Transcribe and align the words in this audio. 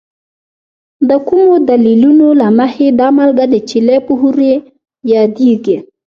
د 1.09 1.11
کومو 1.27 1.53
دلیلونو 1.69 2.27
له 2.41 2.47
مخې 2.59 2.87
دا 2.99 3.07
مالګه 3.17 3.45
د 3.53 3.55
چیلي 3.69 3.97
په 4.05 4.13
ښورې 4.19 4.53
یادیږي؟ 5.13 5.77